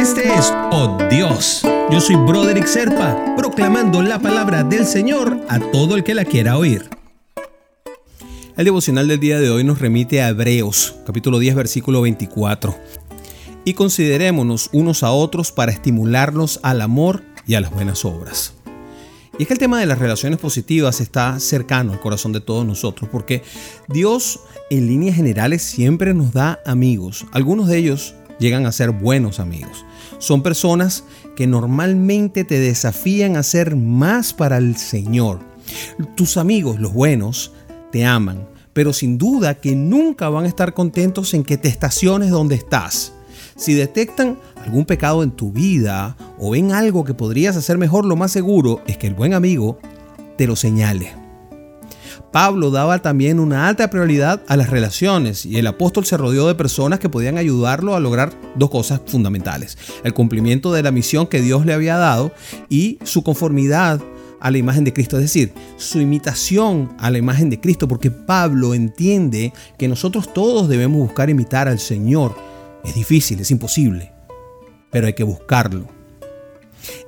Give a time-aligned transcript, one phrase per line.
[0.00, 1.60] Este es Oh Dios.
[1.90, 6.56] Yo soy Broderick Serpa, proclamando la palabra del Señor a todo el que la quiera
[6.56, 6.88] oír.
[8.56, 12.74] El devocional del día de hoy nos remite a Hebreos, capítulo 10, versículo 24.
[13.66, 18.54] Y considerémonos unos a otros para estimularnos al amor y a las buenas obras.
[19.38, 22.64] Y es que el tema de las relaciones positivas está cercano al corazón de todos
[22.64, 23.42] nosotros, porque
[23.86, 24.40] Dios
[24.70, 27.26] en líneas generales siempre nos da amigos.
[27.32, 29.84] Algunos de ellos llegan a ser buenos amigos.
[30.18, 31.04] Son personas
[31.36, 35.38] que normalmente te desafían a ser más para el Señor.
[36.16, 37.52] Tus amigos, los buenos,
[37.92, 42.30] te aman, pero sin duda que nunca van a estar contentos en que te estaciones
[42.30, 43.12] donde estás.
[43.56, 48.16] Si detectan algún pecado en tu vida o ven algo que podrías hacer mejor, lo
[48.16, 49.78] más seguro es que el buen amigo
[50.36, 51.29] te lo señale.
[52.32, 56.54] Pablo daba también una alta prioridad a las relaciones y el apóstol se rodeó de
[56.54, 59.78] personas que podían ayudarlo a lograr dos cosas fundamentales.
[60.04, 62.32] El cumplimiento de la misión que Dios le había dado
[62.68, 64.00] y su conformidad
[64.40, 68.10] a la imagen de Cristo, es decir, su imitación a la imagen de Cristo, porque
[68.10, 72.34] Pablo entiende que nosotros todos debemos buscar imitar al Señor.
[72.84, 74.12] Es difícil, es imposible,
[74.90, 75.99] pero hay que buscarlo.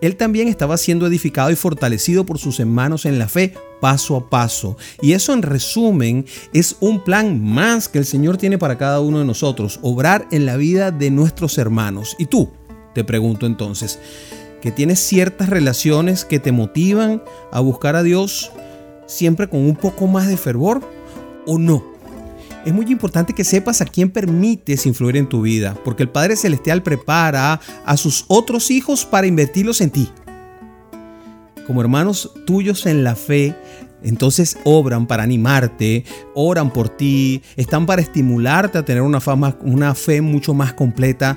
[0.00, 4.28] Él también estaba siendo edificado y fortalecido por sus hermanos en la fe paso a
[4.28, 4.76] paso.
[5.00, 9.18] Y eso en resumen es un plan más que el Señor tiene para cada uno
[9.18, 12.14] de nosotros, obrar en la vida de nuestros hermanos.
[12.18, 12.50] Y tú,
[12.94, 13.98] te pregunto entonces,
[14.60, 18.52] que tienes ciertas relaciones que te motivan a buscar a Dios
[19.06, 20.82] siempre con un poco más de fervor
[21.46, 21.89] o no?
[22.64, 26.36] Es muy importante que sepas a quién permites influir en tu vida, porque el Padre
[26.36, 30.10] Celestial prepara a sus otros hijos para invertirlos en ti.
[31.66, 33.54] Como hermanos tuyos en la fe,
[34.02, 39.20] entonces obran para animarte, oran por ti, están para estimularte a tener una,
[39.60, 41.36] una fe mucho más completa.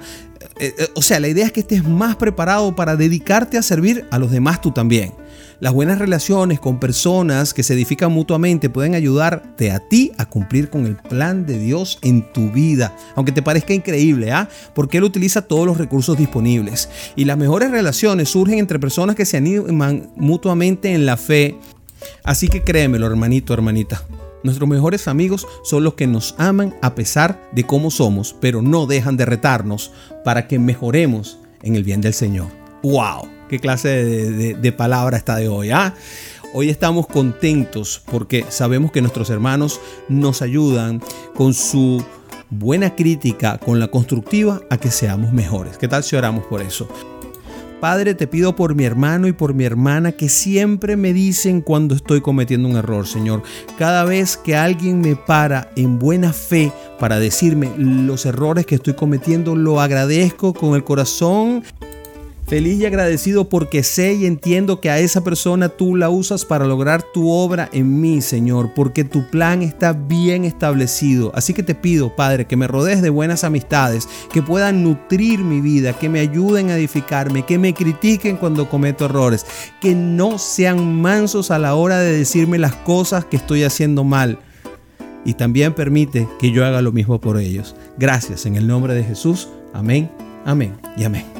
[0.59, 4.05] Eh, eh, o sea, la idea es que estés más preparado para dedicarte a servir
[4.11, 5.13] a los demás tú también.
[5.59, 10.69] Las buenas relaciones con personas que se edifican mutuamente pueden ayudarte a ti a cumplir
[10.69, 12.95] con el plan de Dios en tu vida.
[13.15, 14.49] Aunque te parezca increíble, ¿ah?
[14.75, 16.89] Porque Él utiliza todos los recursos disponibles.
[17.15, 21.57] Y las mejores relaciones surgen entre personas que se animan mutuamente en la fe.
[22.23, 24.03] Así que créemelo, hermanito, hermanita.
[24.43, 28.85] Nuestros mejores amigos son los que nos aman a pesar de cómo somos, pero no
[28.85, 29.91] dejan de retarnos
[30.25, 32.47] para que mejoremos en el bien del Señor.
[32.83, 33.29] ¡Wow!
[33.47, 35.71] ¿Qué clase de, palabra está de hoy?
[35.71, 35.93] ¿ah?
[36.53, 41.01] Hoy estamos contentos porque sabemos que nuestros hermanos nos ayudan
[41.35, 42.03] con su
[42.49, 45.77] buena crítica, con la constructiva, a que seamos mejores.
[45.77, 46.89] ¿Qué tal si oramos por eso?
[47.83, 51.95] Padre, te pido por mi hermano y por mi hermana que siempre me dicen cuando
[51.95, 53.43] estoy cometiendo un error, Señor.
[53.77, 58.93] Cada vez que alguien me para en buena fe para decirme los errores que estoy
[58.93, 61.65] cometiendo, lo agradezco con el corazón
[62.53, 66.67] Feliz y agradecido porque sé y entiendo que a esa persona tú la usas para
[66.67, 71.31] lograr tu obra en mí, Señor, porque tu plan está bien establecido.
[71.33, 75.61] Así que te pido, Padre, que me rodees de buenas amistades, que puedan nutrir mi
[75.61, 79.47] vida, que me ayuden a edificarme, que me critiquen cuando cometo errores,
[79.81, 84.37] que no sean mansos a la hora de decirme las cosas que estoy haciendo mal.
[85.25, 87.75] Y también permite que yo haga lo mismo por ellos.
[87.97, 89.49] Gracias en el nombre de Jesús.
[89.73, 90.11] Amén,
[90.45, 91.32] amén y amén.